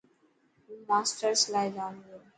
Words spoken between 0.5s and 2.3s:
هون ماشرس لاءِ جائون پيو.